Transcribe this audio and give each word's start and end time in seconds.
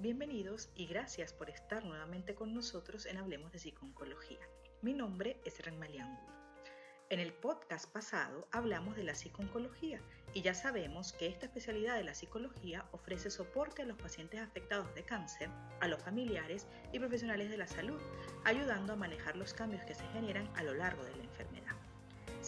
Bienvenidos 0.00 0.70
y 0.76 0.86
gracias 0.86 1.32
por 1.32 1.50
estar 1.50 1.84
nuevamente 1.84 2.36
con 2.36 2.54
nosotros 2.54 3.04
en 3.04 3.16
Hablemos 3.16 3.50
de 3.50 3.58
Psiconcología. 3.58 4.38
Mi 4.80 4.94
nombre 4.94 5.40
es 5.44 5.60
Renmalian 5.64 6.20
En 7.10 7.18
el 7.18 7.32
podcast 7.32 7.92
pasado 7.92 8.46
hablamos 8.52 8.94
de 8.94 9.02
la 9.02 9.16
psiconcología 9.16 10.00
y 10.34 10.42
ya 10.42 10.54
sabemos 10.54 11.12
que 11.14 11.26
esta 11.26 11.46
especialidad 11.46 11.96
de 11.96 12.04
la 12.04 12.14
psicología 12.14 12.88
ofrece 12.92 13.28
soporte 13.28 13.82
a 13.82 13.86
los 13.86 13.98
pacientes 13.98 14.40
afectados 14.40 14.94
de 14.94 15.02
cáncer, 15.02 15.50
a 15.80 15.88
los 15.88 16.00
familiares 16.00 16.68
y 16.92 17.00
profesionales 17.00 17.50
de 17.50 17.56
la 17.56 17.66
salud, 17.66 18.00
ayudando 18.44 18.92
a 18.92 18.96
manejar 18.96 19.34
los 19.34 19.52
cambios 19.52 19.82
que 19.82 19.96
se 19.96 20.06
generan 20.12 20.48
a 20.54 20.62
lo 20.62 20.74
largo 20.74 21.02
de 21.02 21.16
la 21.16 21.24
enfermedad. 21.24 21.77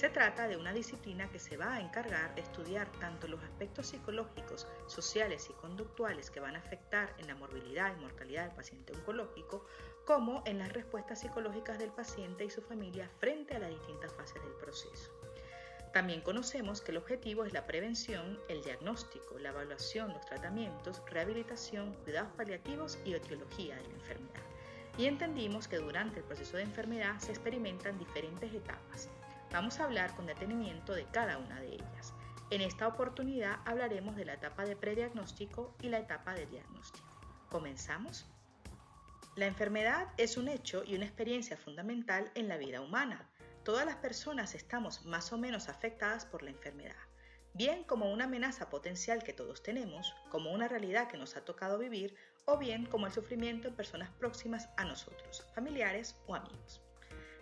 Se 0.00 0.08
trata 0.08 0.48
de 0.48 0.56
una 0.56 0.72
disciplina 0.72 1.28
que 1.28 1.38
se 1.38 1.58
va 1.58 1.74
a 1.74 1.80
encargar 1.82 2.34
de 2.34 2.40
estudiar 2.40 2.90
tanto 3.00 3.28
los 3.28 3.42
aspectos 3.42 3.88
psicológicos, 3.88 4.66
sociales 4.86 5.48
y 5.50 5.52
conductuales 5.52 6.30
que 6.30 6.40
van 6.40 6.56
a 6.56 6.60
afectar 6.60 7.14
en 7.18 7.26
la 7.26 7.34
morbilidad 7.34 7.94
y 7.94 8.00
mortalidad 8.00 8.46
del 8.46 8.56
paciente 8.56 8.94
oncológico, 8.94 9.66
como 10.06 10.42
en 10.46 10.58
las 10.58 10.72
respuestas 10.72 11.20
psicológicas 11.20 11.78
del 11.78 11.90
paciente 11.90 12.46
y 12.46 12.48
su 12.48 12.62
familia 12.62 13.10
frente 13.18 13.54
a 13.54 13.58
las 13.58 13.68
distintas 13.68 14.10
fases 14.14 14.42
del 14.42 14.54
proceso. 14.54 15.12
También 15.92 16.22
conocemos 16.22 16.80
que 16.80 16.92
el 16.92 16.96
objetivo 16.96 17.44
es 17.44 17.52
la 17.52 17.66
prevención, 17.66 18.40
el 18.48 18.62
diagnóstico, 18.64 19.38
la 19.38 19.50
evaluación, 19.50 20.14
los 20.14 20.24
tratamientos, 20.24 21.02
rehabilitación, 21.10 21.92
cuidados 22.04 22.32
paliativos 22.38 22.98
y 23.04 23.12
etiología 23.12 23.76
de 23.76 23.82
la 23.82 23.94
enfermedad. 23.96 24.46
Y 24.96 25.04
entendimos 25.04 25.68
que 25.68 25.76
durante 25.76 26.20
el 26.20 26.24
proceso 26.24 26.56
de 26.56 26.62
enfermedad 26.62 27.18
se 27.18 27.32
experimentan 27.32 27.98
diferentes 27.98 28.50
etapas 28.54 29.10
Vamos 29.52 29.80
a 29.80 29.84
hablar 29.84 30.14
con 30.14 30.26
detenimiento 30.26 30.94
de 30.94 31.06
cada 31.06 31.38
una 31.38 31.60
de 31.60 31.74
ellas. 31.74 32.14
En 32.50 32.60
esta 32.60 32.86
oportunidad 32.86 33.58
hablaremos 33.64 34.14
de 34.14 34.24
la 34.24 34.34
etapa 34.34 34.64
de 34.64 34.76
prediagnóstico 34.76 35.74
y 35.82 35.88
la 35.88 35.98
etapa 35.98 36.34
de 36.34 36.46
diagnóstico. 36.46 37.06
¿Comenzamos? 37.48 38.26
La 39.34 39.46
enfermedad 39.46 40.08
es 40.18 40.36
un 40.36 40.48
hecho 40.48 40.84
y 40.84 40.94
una 40.94 41.04
experiencia 41.04 41.56
fundamental 41.56 42.30
en 42.34 42.48
la 42.48 42.58
vida 42.58 42.80
humana. 42.80 43.28
Todas 43.64 43.86
las 43.86 43.96
personas 43.96 44.54
estamos 44.54 45.04
más 45.04 45.32
o 45.32 45.38
menos 45.38 45.68
afectadas 45.68 46.26
por 46.26 46.42
la 46.42 46.50
enfermedad, 46.50 46.96
bien 47.54 47.82
como 47.84 48.12
una 48.12 48.24
amenaza 48.24 48.70
potencial 48.70 49.22
que 49.22 49.32
todos 49.32 49.62
tenemos, 49.62 50.14
como 50.30 50.52
una 50.52 50.68
realidad 50.68 51.08
que 51.08 51.18
nos 51.18 51.36
ha 51.36 51.44
tocado 51.44 51.78
vivir, 51.78 52.14
o 52.46 52.56
bien 52.56 52.86
como 52.86 53.06
el 53.06 53.12
sufrimiento 53.12 53.68
en 53.68 53.76
personas 53.76 54.10
próximas 54.10 54.68
a 54.76 54.84
nosotros, 54.84 55.44
familiares 55.54 56.16
o 56.26 56.34
amigos. 56.34 56.82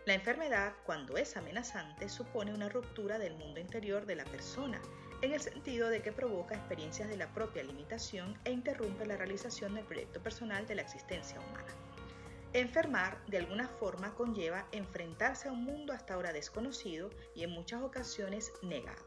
La 0.08 0.14
enfermedad, 0.14 0.72
cuando 0.86 1.18
es 1.18 1.36
amenazante, 1.36 2.08
supone 2.08 2.54
una 2.54 2.70
ruptura 2.70 3.18
del 3.18 3.34
mundo 3.34 3.60
interior 3.60 4.06
de 4.06 4.16
la 4.16 4.24
persona, 4.24 4.80
en 5.20 5.34
el 5.34 5.40
sentido 5.42 5.90
de 5.90 6.00
que 6.00 6.12
provoca 6.12 6.54
experiencias 6.54 7.10
de 7.10 7.18
la 7.18 7.30
propia 7.34 7.62
limitación 7.62 8.34
e 8.46 8.52
interrumpe 8.52 9.04
la 9.04 9.18
realización 9.18 9.74
del 9.74 9.84
proyecto 9.84 10.22
personal 10.22 10.66
de 10.66 10.76
la 10.76 10.80
existencia 10.80 11.38
humana. 11.38 11.74
Enfermar 12.54 13.22
de 13.26 13.36
alguna 13.36 13.68
forma 13.68 14.14
conlleva 14.14 14.66
enfrentarse 14.72 15.48
a 15.48 15.52
un 15.52 15.64
mundo 15.64 15.92
hasta 15.92 16.14
ahora 16.14 16.32
desconocido 16.32 17.10
y 17.34 17.42
en 17.42 17.50
muchas 17.50 17.82
ocasiones 17.82 18.50
negado. 18.62 19.04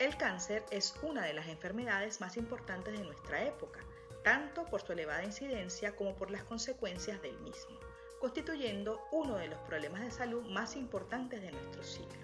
El 0.00 0.16
cáncer 0.16 0.64
es 0.70 0.94
una 1.02 1.26
de 1.26 1.34
las 1.34 1.48
enfermedades 1.48 2.18
más 2.18 2.38
importantes 2.38 2.98
de 2.98 3.04
nuestra 3.04 3.44
época, 3.44 3.80
tanto 4.24 4.64
por 4.64 4.80
su 4.80 4.92
elevada 4.94 5.22
incidencia 5.22 5.94
como 5.94 6.16
por 6.16 6.30
las 6.30 6.44
consecuencias 6.44 7.20
del 7.20 7.38
mismo 7.40 7.78
constituyendo 8.22 9.04
uno 9.10 9.34
de 9.34 9.48
los 9.48 9.58
problemas 9.62 10.00
de 10.00 10.12
salud 10.12 10.48
más 10.48 10.76
importantes 10.76 11.42
de 11.42 11.50
nuestro 11.50 11.82
siglo. 11.82 12.22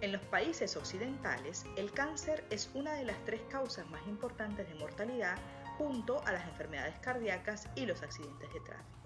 En 0.00 0.12
los 0.12 0.22
países 0.22 0.78
occidentales, 0.78 1.66
el 1.76 1.92
cáncer 1.92 2.42
es 2.48 2.70
una 2.72 2.94
de 2.94 3.04
las 3.04 3.22
tres 3.26 3.42
causas 3.50 3.86
más 3.90 4.00
importantes 4.06 4.66
de 4.66 4.74
mortalidad 4.76 5.36
junto 5.76 6.26
a 6.26 6.32
las 6.32 6.48
enfermedades 6.48 6.98
cardíacas 7.00 7.68
y 7.74 7.84
los 7.84 8.02
accidentes 8.02 8.50
de 8.50 8.60
tráfico. 8.60 8.98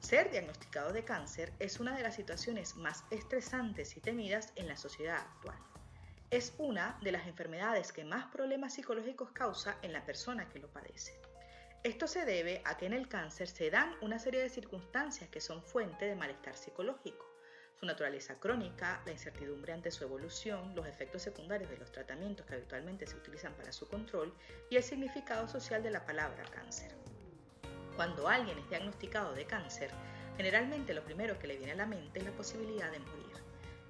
Ser 0.00 0.32
diagnosticado 0.32 0.92
de 0.92 1.04
cáncer 1.04 1.52
es 1.60 1.78
una 1.78 1.96
de 1.96 2.02
las 2.02 2.16
situaciones 2.16 2.74
más 2.74 3.04
estresantes 3.12 3.96
y 3.96 4.00
temidas 4.00 4.52
en 4.56 4.66
la 4.66 4.76
sociedad 4.76 5.18
actual. 5.18 5.58
Es 6.32 6.54
una 6.58 6.98
de 7.02 7.12
las 7.12 7.28
enfermedades 7.28 7.92
que 7.92 8.04
más 8.04 8.26
problemas 8.32 8.74
psicológicos 8.74 9.30
causa 9.30 9.76
en 9.82 9.92
la 9.92 10.04
persona 10.04 10.48
que 10.48 10.58
lo 10.58 10.66
padece. 10.72 11.29
Esto 11.82 12.06
se 12.06 12.26
debe 12.26 12.60
a 12.66 12.76
que 12.76 12.84
en 12.84 12.92
el 12.92 13.08
cáncer 13.08 13.48
se 13.48 13.70
dan 13.70 13.94
una 14.02 14.18
serie 14.18 14.42
de 14.42 14.50
circunstancias 14.50 15.30
que 15.30 15.40
son 15.40 15.62
fuente 15.62 16.04
de 16.04 16.14
malestar 16.14 16.54
psicológico. 16.54 17.26
Su 17.78 17.86
naturaleza 17.86 18.38
crónica, 18.38 19.00
la 19.06 19.12
incertidumbre 19.12 19.72
ante 19.72 19.90
su 19.90 20.04
evolución, 20.04 20.74
los 20.74 20.86
efectos 20.86 21.22
secundarios 21.22 21.70
de 21.70 21.78
los 21.78 21.90
tratamientos 21.90 22.44
que 22.44 22.52
habitualmente 22.52 23.06
se 23.06 23.16
utilizan 23.16 23.54
para 23.54 23.72
su 23.72 23.88
control 23.88 24.34
y 24.68 24.76
el 24.76 24.82
significado 24.82 25.48
social 25.48 25.82
de 25.82 25.90
la 25.90 26.04
palabra 26.04 26.44
cáncer. 26.54 26.92
Cuando 27.96 28.28
alguien 28.28 28.58
es 28.58 28.68
diagnosticado 28.68 29.32
de 29.32 29.46
cáncer, 29.46 29.90
generalmente 30.36 30.92
lo 30.92 31.02
primero 31.02 31.38
que 31.38 31.46
le 31.46 31.56
viene 31.56 31.72
a 31.72 31.76
la 31.76 31.86
mente 31.86 32.18
es 32.18 32.26
la 32.26 32.32
posibilidad 32.32 32.92
de 32.92 32.98
morir, 32.98 33.36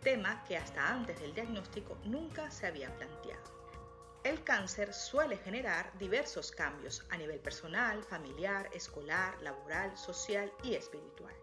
tema 0.00 0.44
que 0.46 0.56
hasta 0.56 0.88
antes 0.88 1.18
del 1.18 1.34
diagnóstico 1.34 1.98
nunca 2.04 2.52
se 2.52 2.68
había 2.68 2.94
planteado. 2.94 3.59
El 4.22 4.44
cáncer 4.44 4.92
suele 4.92 5.38
generar 5.38 5.90
diversos 5.98 6.50
cambios 6.50 7.06
a 7.08 7.16
nivel 7.16 7.40
personal, 7.40 8.04
familiar, 8.04 8.68
escolar, 8.74 9.40
laboral, 9.40 9.96
social 9.96 10.52
y 10.62 10.74
espiritual. 10.74 11.34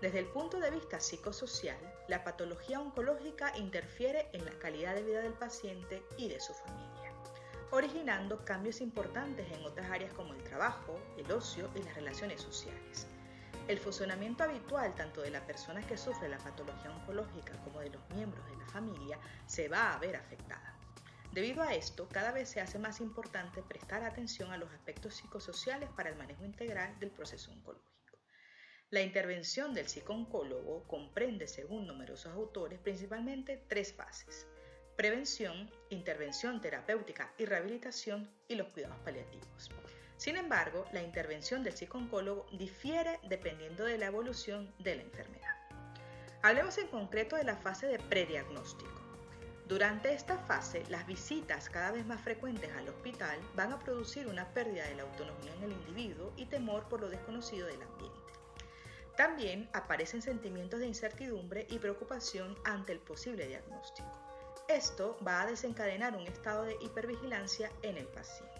Desde 0.00 0.20
el 0.20 0.24
punto 0.28 0.58
de 0.58 0.70
vista 0.70 0.98
psicosocial, 0.98 1.76
la 2.08 2.24
patología 2.24 2.80
oncológica 2.80 3.54
interfiere 3.58 4.30
en 4.32 4.46
la 4.46 4.58
calidad 4.58 4.94
de 4.94 5.02
vida 5.02 5.20
del 5.20 5.34
paciente 5.34 6.02
y 6.16 6.30
de 6.30 6.40
su 6.40 6.54
familia, 6.54 7.12
originando 7.70 8.46
cambios 8.46 8.80
importantes 8.80 9.52
en 9.52 9.62
otras 9.66 9.90
áreas 9.90 10.14
como 10.14 10.32
el 10.32 10.42
trabajo, 10.42 10.98
el 11.18 11.30
ocio 11.30 11.68
y 11.74 11.82
las 11.82 11.94
relaciones 11.94 12.40
sociales. 12.40 13.08
El 13.68 13.78
funcionamiento 13.78 14.42
habitual 14.42 14.94
tanto 14.94 15.20
de 15.20 15.32
la 15.32 15.44
persona 15.46 15.86
que 15.86 15.98
sufre 15.98 16.30
la 16.30 16.38
patología 16.38 16.90
oncológica 16.90 17.62
como 17.62 17.80
de 17.80 17.90
los 17.90 18.08
miembros 18.08 18.46
de 18.46 18.56
la 18.56 18.66
familia 18.68 19.18
se 19.44 19.68
va 19.68 19.92
a 19.92 19.98
ver 19.98 20.16
afectada. 20.16 20.79
Debido 21.32 21.62
a 21.62 21.74
esto, 21.74 22.08
cada 22.08 22.32
vez 22.32 22.48
se 22.48 22.60
hace 22.60 22.78
más 22.78 23.00
importante 23.00 23.62
prestar 23.62 24.02
atención 24.02 24.50
a 24.50 24.56
los 24.56 24.70
aspectos 24.72 25.14
psicosociales 25.14 25.88
para 25.90 26.10
el 26.10 26.16
manejo 26.16 26.44
integral 26.44 26.98
del 26.98 27.12
proceso 27.12 27.52
oncológico. 27.52 28.18
La 28.90 29.02
intervención 29.02 29.72
del 29.72 29.86
psicooncólogo 29.86 30.88
comprende, 30.88 31.46
según 31.46 31.86
numerosos 31.86 32.32
autores, 32.32 32.80
principalmente 32.80 33.64
tres 33.68 33.92
fases. 33.92 34.48
Prevención, 34.96 35.70
intervención 35.90 36.60
terapéutica 36.60 37.32
y 37.38 37.44
rehabilitación 37.44 38.28
y 38.48 38.56
los 38.56 38.66
cuidados 38.72 38.98
paliativos. 39.04 39.70
Sin 40.16 40.36
embargo, 40.36 40.84
la 40.92 41.00
intervención 41.00 41.62
del 41.62 41.74
psicooncólogo 41.74 42.46
difiere 42.58 43.20
dependiendo 43.28 43.84
de 43.84 43.98
la 43.98 44.06
evolución 44.06 44.74
de 44.80 44.96
la 44.96 45.02
enfermedad. 45.02 45.56
Hablemos 46.42 46.76
en 46.78 46.88
concreto 46.88 47.36
de 47.36 47.44
la 47.44 47.56
fase 47.56 47.86
de 47.86 48.00
prediagnóstico. 48.00 48.99
Durante 49.70 50.12
esta 50.12 50.36
fase, 50.36 50.82
las 50.88 51.06
visitas 51.06 51.70
cada 51.70 51.92
vez 51.92 52.04
más 52.04 52.20
frecuentes 52.20 52.72
al 52.76 52.88
hospital 52.88 53.38
van 53.54 53.72
a 53.72 53.78
producir 53.78 54.26
una 54.26 54.52
pérdida 54.52 54.84
de 54.88 54.96
la 54.96 55.04
autonomía 55.04 55.54
en 55.54 55.62
el 55.62 55.70
individuo 55.70 56.32
y 56.36 56.46
temor 56.46 56.88
por 56.88 57.00
lo 57.00 57.08
desconocido 57.08 57.68
del 57.68 57.80
ambiente. 57.80 58.32
También 59.16 59.70
aparecen 59.72 60.22
sentimientos 60.22 60.80
de 60.80 60.88
incertidumbre 60.88 61.68
y 61.70 61.78
preocupación 61.78 62.56
ante 62.64 62.90
el 62.90 62.98
posible 62.98 63.46
diagnóstico. 63.46 64.10
Esto 64.66 65.16
va 65.24 65.42
a 65.42 65.46
desencadenar 65.46 66.16
un 66.16 66.26
estado 66.26 66.64
de 66.64 66.76
hipervigilancia 66.80 67.70
en 67.82 67.96
el 67.96 68.08
paciente. 68.08 68.59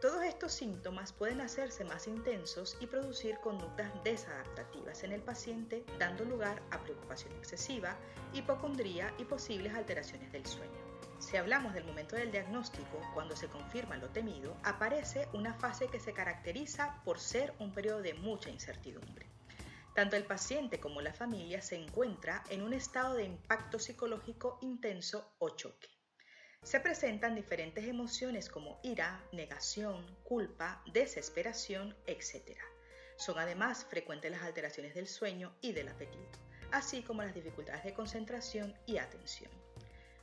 Todos 0.00 0.24
estos 0.24 0.52
síntomas 0.52 1.14
pueden 1.14 1.40
hacerse 1.40 1.82
más 1.82 2.06
intensos 2.06 2.76
y 2.80 2.86
producir 2.86 3.38
conductas 3.38 3.90
desadaptativas 4.04 5.02
en 5.04 5.12
el 5.12 5.22
paciente, 5.22 5.86
dando 5.98 6.26
lugar 6.26 6.62
a 6.70 6.82
preocupación 6.82 7.32
excesiva, 7.32 7.96
hipocondría 8.34 9.14
y 9.16 9.24
posibles 9.24 9.74
alteraciones 9.74 10.30
del 10.32 10.44
sueño. 10.44 10.78
Si 11.18 11.38
hablamos 11.38 11.72
del 11.72 11.84
momento 11.84 12.14
del 12.14 12.30
diagnóstico, 12.30 13.00
cuando 13.14 13.34
se 13.36 13.48
confirma 13.48 13.96
lo 13.96 14.10
temido, 14.10 14.54
aparece 14.64 15.28
una 15.32 15.54
fase 15.54 15.88
que 15.88 15.98
se 15.98 16.12
caracteriza 16.12 17.00
por 17.02 17.18
ser 17.18 17.54
un 17.58 17.72
periodo 17.72 18.02
de 18.02 18.12
mucha 18.12 18.50
incertidumbre. 18.50 19.30
Tanto 19.94 20.16
el 20.16 20.24
paciente 20.24 20.78
como 20.78 21.00
la 21.00 21.14
familia 21.14 21.62
se 21.62 21.76
encuentra 21.76 22.44
en 22.50 22.60
un 22.60 22.74
estado 22.74 23.14
de 23.14 23.24
impacto 23.24 23.78
psicológico 23.78 24.58
intenso 24.60 25.32
o 25.38 25.48
choque 25.48 25.95
se 26.66 26.80
presentan 26.80 27.36
diferentes 27.36 27.86
emociones 27.86 28.48
como 28.48 28.80
ira, 28.82 29.22
negación, 29.30 30.04
culpa, 30.24 30.82
desesperación, 30.92 31.94
etc. 32.08 32.58
Son 33.14 33.38
además 33.38 33.86
frecuentes 33.88 34.32
las 34.32 34.42
alteraciones 34.42 34.92
del 34.92 35.06
sueño 35.06 35.54
y 35.60 35.70
del 35.70 35.86
apetito, 35.86 36.40
así 36.72 37.02
como 37.02 37.22
las 37.22 37.36
dificultades 37.36 37.84
de 37.84 37.94
concentración 37.94 38.74
y 38.84 38.98
atención. 38.98 39.52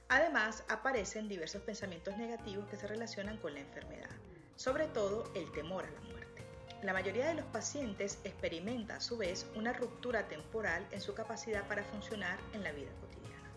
Además, 0.09 0.65
aparecen 0.67 1.29
diversos 1.29 1.61
pensamientos 1.61 2.17
negativos 2.17 2.67
que 2.67 2.75
se 2.75 2.87
relacionan 2.87 3.37
con 3.37 3.53
la 3.53 3.61
enfermedad, 3.61 4.11
sobre 4.57 4.87
todo 4.87 5.31
el 5.35 5.49
temor 5.53 5.85
a 5.85 5.91
la 5.91 6.01
muerte. 6.01 6.43
La 6.81 6.91
mayoría 6.91 7.27
de 7.27 7.35
los 7.35 7.45
pacientes 7.45 8.19
experimenta 8.25 8.97
a 8.97 9.01
su 9.01 9.15
vez 9.17 9.45
una 9.55 9.71
ruptura 9.71 10.27
temporal 10.27 10.85
en 10.91 10.99
su 10.99 11.13
capacidad 11.13 11.65
para 11.69 11.85
funcionar 11.85 12.37
en 12.51 12.65
la 12.65 12.73
vida 12.73 12.91
cotidiana. 12.99 13.49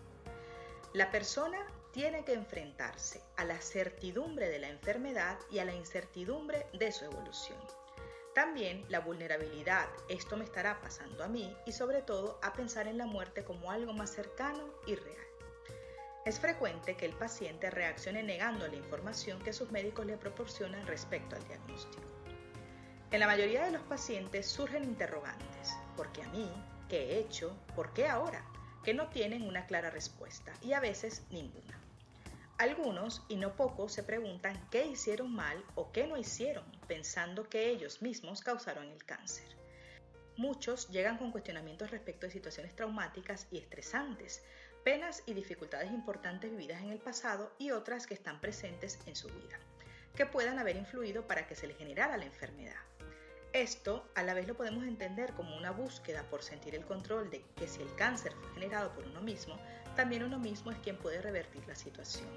La 0.93 1.11
persona 1.11 1.59
tiene 1.91 2.23
que 2.23 2.33
enfrentarse 2.33 3.21
a 3.35 3.45
la 3.45 3.59
certidumbre 3.59 4.49
de 4.49 4.59
la 4.59 4.69
enfermedad 4.69 5.37
y 5.49 5.59
a 5.59 5.65
la 5.65 5.73
incertidumbre 5.73 6.67
de 6.73 6.91
su 6.91 7.05
evolución. 7.05 7.59
También 8.33 8.85
la 8.89 8.99
vulnerabilidad, 8.99 9.87
esto 10.09 10.37
me 10.37 10.43
estará 10.43 10.79
pasando 10.79 11.23
a 11.23 11.27
mí, 11.27 11.55
y 11.65 11.71
sobre 11.71 12.03
todo 12.03 12.39
a 12.43 12.53
pensar 12.53 12.87
en 12.87 12.99
la 12.99 13.07
muerte 13.07 13.43
como 13.43 13.71
algo 13.71 13.93
más 13.93 14.11
cercano 14.11 14.63
y 14.85 14.95
real. 14.95 15.27
Es 16.23 16.39
frecuente 16.39 16.95
que 16.95 17.05
el 17.05 17.13
paciente 17.13 17.71
reaccione 17.71 18.21
negando 18.21 18.67
la 18.67 18.75
información 18.75 19.41
que 19.41 19.53
sus 19.53 19.71
médicos 19.71 20.05
le 20.05 20.17
proporcionan 20.17 20.85
respecto 20.85 21.35
al 21.35 21.47
diagnóstico. 21.47 22.03
En 23.09 23.21
la 23.21 23.27
mayoría 23.27 23.63
de 23.63 23.71
los 23.71 23.81
pacientes 23.83 24.45
surgen 24.45 24.83
interrogantes. 24.83 25.73
¿Por 25.95 26.11
qué 26.11 26.23
a 26.23 26.27
mí? 26.27 26.51
¿Qué 26.89 27.13
he 27.13 27.19
hecho? 27.19 27.57
¿Por 27.75 27.93
qué 27.93 28.07
ahora? 28.07 28.45
Que 28.87 28.93
no 28.93 29.09
tienen 29.09 29.41
una 29.41 29.65
clara 29.65 29.89
respuesta 29.89 30.53
y 30.61 30.71
a 30.71 30.79
veces 30.79 31.23
ninguna. 31.29 31.77
Algunos, 32.57 33.21
y 33.27 33.35
no 33.35 33.53
pocos, 33.57 33.91
se 33.91 34.01
preguntan 34.01 34.57
qué 34.71 34.85
hicieron 34.85 35.35
mal 35.35 35.61
o 35.75 35.91
qué 35.91 36.07
no 36.07 36.15
hicieron, 36.15 36.63
pensando 36.87 37.49
que 37.49 37.69
ellos 37.69 38.01
mismos 38.01 38.39
causaron 38.39 38.85
el 38.85 39.03
cáncer. 39.03 39.43
Muchos 40.37 40.87
llegan 40.87 41.17
con 41.17 41.33
cuestionamientos 41.33 41.91
respecto 41.91 42.27
de 42.27 42.31
situaciones 42.31 42.77
traumáticas 42.77 43.47
y 43.51 43.57
estresantes, 43.57 44.41
penas 44.85 45.21
y 45.25 45.33
dificultades 45.33 45.91
importantes 45.91 46.49
vividas 46.49 46.81
en 46.81 46.91
el 46.91 46.99
pasado 46.99 47.53
y 47.59 47.71
otras 47.71 48.07
que 48.07 48.13
están 48.13 48.39
presentes 48.39 48.99
en 49.05 49.17
su 49.17 49.27
vida, 49.27 49.59
que 50.15 50.25
puedan 50.25 50.59
haber 50.59 50.77
influido 50.77 51.27
para 51.27 51.45
que 51.45 51.55
se 51.55 51.67
le 51.67 51.73
generara 51.73 52.15
la 52.15 52.23
enfermedad. 52.23 52.86
Esto 53.57 54.07
a 54.13 54.21
la 54.21 54.35
vez 54.35 54.47
lo 54.47 54.55
podemos 54.55 54.83
entender 54.83 55.33
como 55.33 55.57
una 55.57 55.71
búsqueda 55.71 56.21
por 56.29 56.43
sentir 56.43 56.75
el 56.75 56.85
control 56.85 57.31
de 57.31 57.43
que 57.55 57.67
si 57.67 57.81
el 57.81 57.91
cáncer 57.95 58.31
fue 58.33 58.53
generado 58.53 58.93
por 58.93 59.07
uno 59.07 59.19
mismo, 59.19 59.57
también 59.95 60.23
uno 60.23 60.37
mismo 60.37 60.69
es 60.69 60.77
quien 60.77 60.95
puede 60.95 61.23
revertir 61.23 61.67
la 61.67 61.73
situación. 61.73 62.29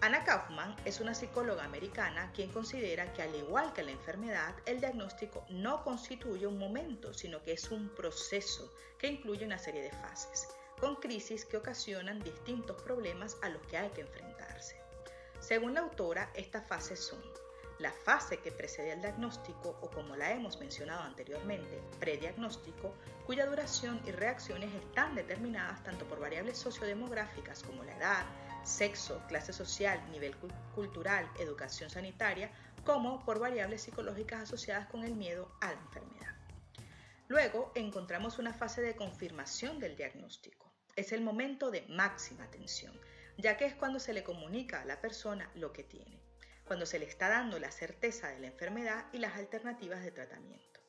Anna 0.00 0.24
Kaufman 0.24 0.74
es 0.86 1.00
una 1.00 1.12
psicóloga 1.12 1.64
americana 1.64 2.32
quien 2.32 2.50
considera 2.50 3.12
que 3.12 3.20
al 3.20 3.34
igual 3.34 3.74
que 3.74 3.82
la 3.82 3.90
enfermedad, 3.90 4.54
el 4.64 4.80
diagnóstico 4.80 5.44
no 5.50 5.84
constituye 5.84 6.46
un 6.46 6.56
momento, 6.56 7.12
sino 7.12 7.42
que 7.42 7.52
es 7.52 7.70
un 7.70 7.90
proceso 7.90 8.72
que 8.98 9.08
incluye 9.08 9.44
una 9.44 9.58
serie 9.58 9.82
de 9.82 9.90
fases, 9.90 10.48
con 10.80 10.96
crisis 10.96 11.44
que 11.44 11.58
ocasionan 11.58 12.18
distintos 12.20 12.80
problemas 12.80 13.36
a 13.42 13.50
los 13.50 13.60
que 13.66 13.76
hay 13.76 13.90
que 13.90 14.00
enfrentarse. 14.00 14.74
Según 15.38 15.74
la 15.74 15.80
autora, 15.80 16.30
estas 16.34 16.66
fases 16.66 16.98
son 16.98 17.20
la 17.82 17.90
fase 17.90 18.38
que 18.38 18.52
precede 18.52 18.92
al 18.92 19.00
diagnóstico 19.00 19.76
o 19.82 19.90
como 19.90 20.14
la 20.14 20.30
hemos 20.30 20.60
mencionado 20.60 21.02
anteriormente, 21.02 21.82
prediagnóstico, 21.98 22.94
cuya 23.26 23.44
duración 23.44 24.00
y 24.06 24.12
reacciones 24.12 24.72
están 24.72 25.16
determinadas 25.16 25.82
tanto 25.82 26.06
por 26.06 26.20
variables 26.20 26.56
sociodemográficas 26.58 27.64
como 27.64 27.82
la 27.82 27.96
edad, 27.96 28.24
sexo, 28.62 29.20
clase 29.26 29.52
social, 29.52 30.00
nivel 30.12 30.36
cultural, 30.76 31.28
educación 31.40 31.90
sanitaria, 31.90 32.52
como 32.84 33.24
por 33.24 33.40
variables 33.40 33.82
psicológicas 33.82 34.42
asociadas 34.42 34.86
con 34.86 35.02
el 35.02 35.16
miedo 35.16 35.50
a 35.60 35.72
la 35.72 35.80
enfermedad. 35.80 36.36
Luego 37.26 37.72
encontramos 37.74 38.38
una 38.38 38.54
fase 38.54 38.80
de 38.80 38.94
confirmación 38.94 39.80
del 39.80 39.96
diagnóstico. 39.96 40.72
Es 40.94 41.10
el 41.10 41.20
momento 41.20 41.72
de 41.72 41.82
máxima 41.88 42.44
atención, 42.44 42.94
ya 43.38 43.56
que 43.56 43.64
es 43.64 43.74
cuando 43.74 43.98
se 43.98 44.12
le 44.12 44.22
comunica 44.22 44.82
a 44.82 44.84
la 44.84 45.00
persona 45.00 45.50
lo 45.54 45.72
que 45.72 45.82
tiene 45.82 46.31
cuando 46.72 46.86
se 46.86 46.98
le 46.98 47.04
está 47.04 47.28
dando 47.28 47.58
la 47.58 47.70
certeza 47.70 48.28
de 48.28 48.38
la 48.38 48.46
enfermedad 48.46 49.04
y 49.12 49.18
las 49.18 49.36
alternativas 49.36 50.02
de 50.02 50.10
tratamiento. 50.10 50.80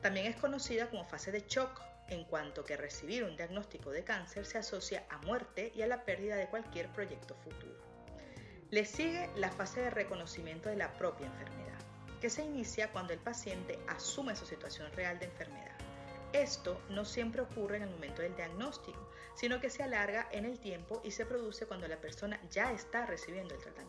También 0.00 0.24
es 0.24 0.36
conocida 0.36 0.88
como 0.88 1.04
fase 1.04 1.30
de 1.30 1.44
shock, 1.46 1.82
en 2.08 2.24
cuanto 2.24 2.64
que 2.64 2.78
recibir 2.78 3.24
un 3.24 3.36
diagnóstico 3.36 3.90
de 3.90 4.04
cáncer 4.04 4.46
se 4.46 4.56
asocia 4.56 5.04
a 5.10 5.18
muerte 5.18 5.70
y 5.76 5.82
a 5.82 5.86
la 5.86 6.06
pérdida 6.06 6.36
de 6.36 6.46
cualquier 6.46 6.90
proyecto 6.94 7.34
futuro. 7.44 7.76
Le 8.70 8.86
sigue 8.86 9.28
la 9.36 9.50
fase 9.50 9.82
de 9.82 9.90
reconocimiento 9.90 10.70
de 10.70 10.76
la 10.76 10.94
propia 10.94 11.26
enfermedad, 11.26 11.78
que 12.22 12.30
se 12.30 12.42
inicia 12.42 12.90
cuando 12.90 13.12
el 13.12 13.18
paciente 13.18 13.78
asume 13.86 14.34
su 14.34 14.46
situación 14.46 14.90
real 14.92 15.18
de 15.18 15.26
enfermedad. 15.26 15.76
Esto 16.32 16.80
no 16.88 17.04
siempre 17.04 17.42
ocurre 17.42 17.76
en 17.76 17.82
el 17.82 17.90
momento 17.90 18.22
del 18.22 18.34
diagnóstico, 18.34 19.10
sino 19.34 19.60
que 19.60 19.68
se 19.68 19.82
alarga 19.82 20.26
en 20.32 20.46
el 20.46 20.58
tiempo 20.58 21.02
y 21.04 21.10
se 21.10 21.26
produce 21.26 21.66
cuando 21.66 21.86
la 21.86 22.00
persona 22.00 22.40
ya 22.50 22.72
está 22.72 23.04
recibiendo 23.04 23.54
el 23.54 23.60
tratamiento. 23.60 23.87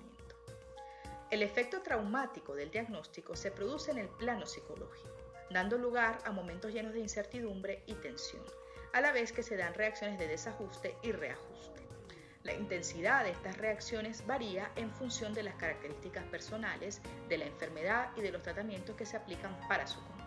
El 1.31 1.43
efecto 1.43 1.83
traumático 1.83 2.55
del 2.55 2.71
diagnóstico 2.71 3.35
se 3.35 3.51
produce 3.51 3.91
en 3.91 3.99
el 3.99 4.07
plano 4.07 4.47
psicológico, 4.47 5.15
dando 5.51 5.77
lugar 5.77 6.17
a 6.25 6.31
momentos 6.31 6.73
llenos 6.73 6.93
de 6.93 7.01
incertidumbre 7.01 7.83
y 7.85 7.93
tensión, 7.93 8.43
a 8.93 9.01
la 9.01 9.11
vez 9.11 9.31
que 9.31 9.43
se 9.43 9.55
dan 9.55 9.75
reacciones 9.75 10.17
de 10.17 10.27
desajuste 10.27 10.95
y 11.03 11.11
reajuste. 11.11 11.83
La 12.41 12.55
intensidad 12.55 13.23
de 13.25 13.29
estas 13.29 13.57
reacciones 13.57 14.25
varía 14.25 14.71
en 14.75 14.89
función 14.89 15.35
de 15.35 15.43
las 15.43 15.53
características 15.55 16.23
personales, 16.25 16.99
de 17.27 17.37
la 17.37 17.45
enfermedad 17.45 18.09
y 18.15 18.21
de 18.21 18.31
los 18.31 18.41
tratamientos 18.41 18.95
que 18.95 19.05
se 19.05 19.17
aplican 19.17 19.55
para 19.67 19.85
su 19.85 19.99
control. 19.99 20.18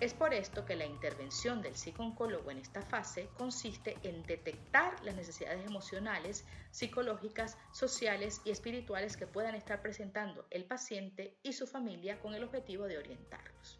Es 0.00 0.14
por 0.14 0.32
esto 0.32 0.64
que 0.64 0.76
la 0.76 0.86
intervención 0.86 1.60
del 1.60 1.76
psicooncólogo 1.76 2.50
en 2.50 2.56
esta 2.56 2.80
fase 2.80 3.28
consiste 3.36 3.98
en 4.02 4.22
detectar 4.22 4.98
las 5.04 5.14
necesidades 5.14 5.66
emocionales, 5.66 6.46
psicológicas, 6.70 7.58
sociales 7.70 8.40
y 8.46 8.50
espirituales 8.50 9.18
que 9.18 9.26
puedan 9.26 9.54
estar 9.54 9.82
presentando 9.82 10.46
el 10.48 10.64
paciente 10.64 11.36
y 11.42 11.52
su 11.52 11.66
familia 11.66 12.18
con 12.18 12.32
el 12.32 12.44
objetivo 12.44 12.86
de 12.86 12.96
orientarlos. 12.96 13.78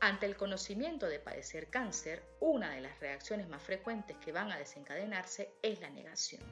Ante 0.00 0.26
el 0.26 0.36
conocimiento 0.36 1.06
de 1.06 1.20
padecer 1.20 1.70
cáncer, 1.70 2.24
una 2.40 2.72
de 2.72 2.80
las 2.80 2.98
reacciones 2.98 3.48
más 3.48 3.62
frecuentes 3.62 4.16
que 4.16 4.32
van 4.32 4.50
a 4.50 4.58
desencadenarse 4.58 5.54
es 5.62 5.80
la 5.80 5.90
negación. 5.90 6.42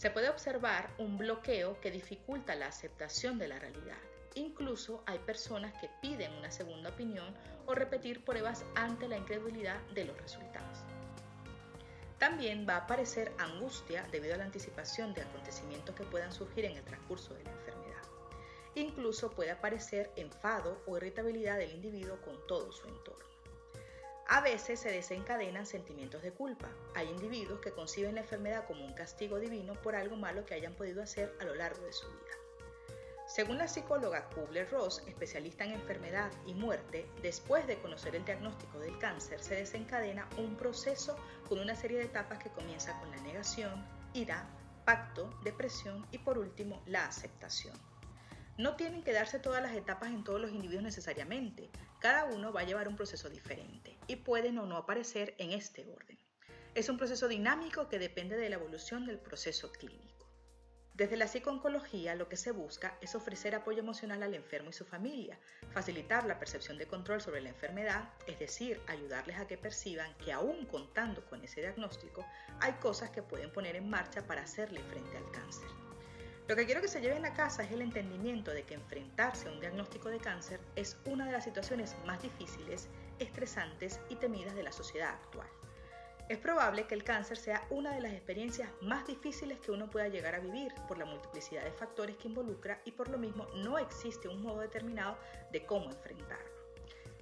Se 0.00 0.10
puede 0.10 0.30
observar 0.30 0.94
un 0.96 1.18
bloqueo 1.18 1.78
que 1.80 1.90
dificulta 1.90 2.54
la 2.54 2.68
aceptación 2.68 3.38
de 3.38 3.48
la 3.48 3.58
realidad 3.58 3.98
Incluso 4.34 5.02
hay 5.06 5.18
personas 5.18 5.72
que 5.80 5.90
piden 6.00 6.32
una 6.34 6.50
segunda 6.50 6.90
opinión 6.90 7.34
o 7.66 7.74
repetir 7.74 8.24
pruebas 8.24 8.64
ante 8.76 9.08
la 9.08 9.16
incredulidad 9.16 9.80
de 9.94 10.04
los 10.04 10.16
resultados. 10.18 10.84
También 12.18 12.66
va 12.68 12.74
a 12.74 12.84
aparecer 12.84 13.32
angustia 13.38 14.06
debido 14.12 14.34
a 14.34 14.38
la 14.38 14.44
anticipación 14.44 15.14
de 15.14 15.22
acontecimientos 15.22 15.94
que 15.96 16.04
puedan 16.04 16.32
surgir 16.32 16.66
en 16.66 16.76
el 16.76 16.84
transcurso 16.84 17.34
de 17.34 17.44
la 17.44 17.50
enfermedad. 17.50 18.02
Incluso 18.76 19.30
puede 19.30 19.50
aparecer 19.50 20.12
enfado 20.16 20.80
o 20.86 20.96
irritabilidad 20.96 21.58
del 21.58 21.72
individuo 21.72 22.20
con 22.20 22.46
todo 22.46 22.70
su 22.70 22.86
entorno. 22.86 23.26
A 24.32 24.40
veces 24.40 24.78
se 24.78 24.92
desencadenan 24.92 25.66
sentimientos 25.66 26.22
de 26.22 26.30
culpa. 26.30 26.68
Hay 26.94 27.08
individuos 27.08 27.58
que 27.58 27.72
conciben 27.72 28.14
la 28.14 28.20
enfermedad 28.20 28.64
como 28.64 28.84
un 28.84 28.92
castigo 28.92 29.40
divino 29.40 29.74
por 29.82 29.96
algo 29.96 30.14
malo 30.14 30.46
que 30.46 30.54
hayan 30.54 30.74
podido 30.74 31.02
hacer 31.02 31.34
a 31.40 31.44
lo 31.44 31.56
largo 31.56 31.84
de 31.84 31.92
su 31.92 32.06
vida. 32.06 32.94
Según 33.26 33.58
la 33.58 33.66
psicóloga 33.66 34.30
Kubler-Ross, 34.30 35.02
especialista 35.08 35.64
en 35.64 35.72
enfermedad 35.72 36.30
y 36.46 36.54
muerte, 36.54 37.08
después 37.22 37.66
de 37.66 37.80
conocer 37.80 38.14
el 38.14 38.24
diagnóstico 38.24 38.78
del 38.78 38.96
cáncer 38.98 39.42
se 39.42 39.56
desencadena 39.56 40.28
un 40.38 40.56
proceso 40.56 41.16
con 41.48 41.58
una 41.58 41.74
serie 41.74 41.98
de 41.98 42.04
etapas 42.04 42.38
que 42.38 42.50
comienza 42.50 42.96
con 43.00 43.10
la 43.10 43.20
negación, 43.22 43.84
ira, 44.14 44.48
pacto, 44.84 45.28
depresión 45.42 46.06
y 46.12 46.18
por 46.18 46.38
último 46.38 46.80
la 46.86 47.04
aceptación. 47.04 47.76
No 48.56 48.76
tienen 48.76 49.02
que 49.02 49.12
darse 49.12 49.40
todas 49.40 49.60
las 49.60 49.74
etapas 49.74 50.10
en 50.10 50.22
todos 50.22 50.40
los 50.40 50.52
individuos 50.52 50.84
necesariamente, 50.84 51.68
cada 51.98 52.26
uno 52.26 52.52
va 52.52 52.60
a 52.60 52.64
llevar 52.64 52.86
un 52.86 52.94
proceso 52.94 53.28
diferente 53.28 53.89
y 54.06 54.16
pueden 54.16 54.58
o 54.58 54.66
no 54.66 54.76
aparecer 54.76 55.34
en 55.38 55.52
este 55.52 55.86
orden. 55.86 56.18
Es 56.74 56.88
un 56.88 56.98
proceso 56.98 57.28
dinámico 57.28 57.88
que 57.88 57.98
depende 57.98 58.36
de 58.36 58.48
la 58.48 58.56
evolución 58.56 59.06
del 59.06 59.18
proceso 59.18 59.72
clínico. 59.72 60.20
Desde 61.00 61.16
la 61.16 61.28
psicooncología 61.28 62.14
lo 62.14 62.28
que 62.28 62.36
se 62.36 62.52
busca 62.52 62.98
es 63.00 63.14
ofrecer 63.14 63.54
apoyo 63.54 63.78
emocional 63.78 64.22
al 64.22 64.34
enfermo 64.34 64.68
y 64.68 64.74
su 64.74 64.84
familia, 64.84 65.38
facilitar 65.72 66.26
la 66.26 66.38
percepción 66.38 66.76
de 66.76 66.86
control 66.86 67.22
sobre 67.22 67.40
la 67.40 67.48
enfermedad, 67.48 68.10
es 68.26 68.38
decir, 68.38 68.80
ayudarles 68.86 69.38
a 69.38 69.46
que 69.46 69.56
perciban 69.56 70.14
que 70.18 70.30
aún 70.30 70.66
contando 70.66 71.24
con 71.24 71.42
ese 71.42 71.62
diagnóstico, 71.62 72.26
hay 72.60 72.74
cosas 72.74 73.08
que 73.08 73.22
pueden 73.22 73.50
poner 73.50 73.76
en 73.76 73.88
marcha 73.88 74.26
para 74.26 74.42
hacerle 74.42 74.82
frente 74.82 75.16
al 75.16 75.30
cáncer. 75.30 75.70
Lo 76.48 76.56
que 76.56 76.66
quiero 76.66 76.82
que 76.82 76.88
se 76.88 77.00
lleven 77.00 77.24
a 77.24 77.32
casa 77.32 77.62
es 77.62 77.72
el 77.72 77.80
entendimiento 77.80 78.50
de 78.50 78.64
que 78.64 78.74
enfrentarse 78.74 79.48
a 79.48 79.52
un 79.52 79.60
diagnóstico 79.60 80.08
de 80.10 80.18
cáncer 80.18 80.60
es 80.76 80.98
una 81.06 81.24
de 81.24 81.32
las 81.32 81.44
situaciones 81.44 81.96
más 82.04 82.20
difíciles, 82.20 82.88
estresantes 83.20 84.00
y 84.08 84.16
temidas 84.16 84.54
de 84.54 84.64
la 84.64 84.72
sociedad 84.72 85.10
actual. 85.10 85.48
Es 86.28 86.38
probable 86.38 86.86
que 86.86 86.94
el 86.94 87.02
cáncer 87.02 87.36
sea 87.36 87.66
una 87.70 87.92
de 87.92 88.00
las 88.00 88.12
experiencias 88.12 88.70
más 88.80 89.06
difíciles 89.06 89.58
que 89.58 89.72
uno 89.72 89.90
pueda 89.90 90.06
llegar 90.08 90.36
a 90.36 90.38
vivir 90.38 90.72
por 90.86 90.96
la 90.96 91.04
multiplicidad 91.04 91.64
de 91.64 91.72
factores 91.72 92.16
que 92.16 92.28
involucra 92.28 92.80
y 92.84 92.92
por 92.92 93.08
lo 93.08 93.18
mismo 93.18 93.46
no 93.56 93.78
existe 93.78 94.28
un 94.28 94.40
modo 94.40 94.60
determinado 94.60 95.18
de 95.50 95.66
cómo 95.66 95.90
enfrentarlo. 95.90 96.60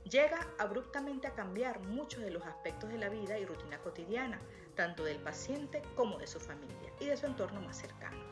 Llega 0.05 0.47
abruptamente 0.59 1.26
a 1.26 1.35
cambiar 1.35 1.81
muchos 1.81 2.23
de 2.23 2.31
los 2.31 2.43
aspectos 2.45 2.90
de 2.90 2.99
la 2.99 3.09
vida 3.09 3.38
y 3.38 3.45
rutina 3.45 3.78
cotidiana, 3.78 4.40
tanto 4.75 5.05
del 5.05 5.21
paciente 5.21 5.83
como 5.97 6.19
de 6.19 6.26
su 6.26 6.38
familia 6.38 6.93
y 7.00 7.07
de 7.07 7.17
su 7.17 7.26
entorno 7.26 7.61
más 7.61 7.78
cercano. 7.78 8.23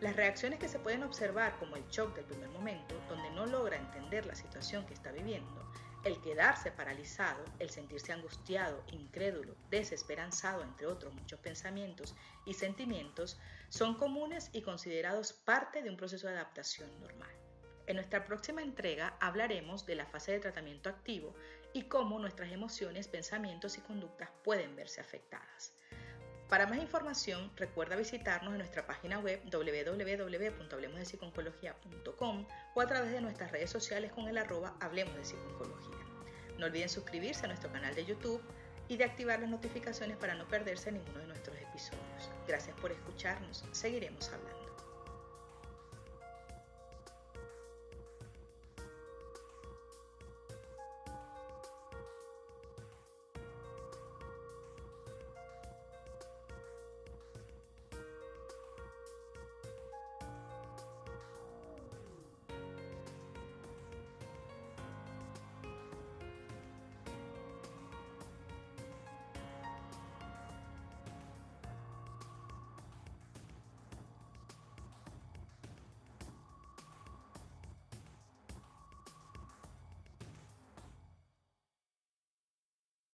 Las 0.00 0.16
reacciones 0.16 0.58
que 0.58 0.68
se 0.68 0.78
pueden 0.78 1.02
observar 1.02 1.56
como 1.58 1.76
el 1.76 1.86
shock 1.88 2.14
del 2.14 2.24
primer 2.24 2.50
momento, 2.50 2.94
donde 3.08 3.30
no 3.30 3.46
logra 3.46 3.76
entender 3.76 4.26
la 4.26 4.34
situación 4.34 4.86
que 4.86 4.94
está 4.94 5.12
viviendo, 5.12 5.70
El 6.04 6.20
quedarse 6.20 6.70
paralizado, 6.70 7.42
el 7.58 7.70
sentirse 7.70 8.12
angustiado, 8.12 8.84
incrédulo, 8.92 9.56
desesperanzado, 9.70 10.62
entre 10.62 10.86
otros 10.86 11.14
muchos 11.14 11.40
pensamientos 11.40 12.14
y 12.44 12.52
sentimientos, 12.52 13.38
son 13.70 13.94
comunes 13.94 14.50
y 14.52 14.60
considerados 14.60 15.32
parte 15.32 15.82
de 15.82 15.88
un 15.88 15.96
proceso 15.96 16.26
de 16.26 16.34
adaptación 16.34 16.90
normal. 17.00 17.30
En 17.86 17.96
nuestra 17.96 18.26
próxima 18.26 18.62
entrega 18.62 19.16
hablaremos 19.18 19.86
de 19.86 19.94
la 19.94 20.04
fase 20.04 20.32
de 20.32 20.40
tratamiento 20.40 20.90
activo 20.90 21.34
y 21.72 21.84
cómo 21.84 22.18
nuestras 22.18 22.52
emociones, 22.52 23.08
pensamientos 23.08 23.78
y 23.78 23.80
conductas 23.80 24.28
pueden 24.42 24.76
verse 24.76 25.00
afectadas. 25.00 25.72
Para 26.48 26.66
más 26.66 26.78
información, 26.78 27.52
recuerda 27.56 27.96
visitarnos 27.96 28.52
en 28.52 28.58
nuestra 28.58 28.86
página 28.86 29.18
web 29.18 29.42
www.hablemosdepsiconcología.com 29.50 32.46
o 32.74 32.80
a 32.80 32.86
través 32.86 33.10
de 33.12 33.20
nuestras 33.20 33.50
redes 33.50 33.70
sociales 33.70 34.12
con 34.12 34.28
el 34.28 34.38
arroba 34.38 34.76
Hablemos 34.80 35.16
de 35.16 35.24
Psiconcología. 35.24 35.93
No 36.64 36.68
olviden 36.68 36.88
suscribirse 36.88 37.44
a 37.44 37.48
nuestro 37.48 37.70
canal 37.70 37.94
de 37.94 38.06
YouTube 38.06 38.40
y 38.88 38.96
de 38.96 39.04
activar 39.04 39.38
las 39.38 39.50
notificaciones 39.50 40.16
para 40.16 40.34
no 40.34 40.48
perderse 40.48 40.90
ninguno 40.90 41.18
de 41.18 41.26
nuestros 41.26 41.54
episodios. 41.58 42.30
Gracias 42.48 42.74
por 42.80 42.90
escucharnos. 42.90 43.62
Seguiremos 43.72 44.30
hablando. 44.30 44.73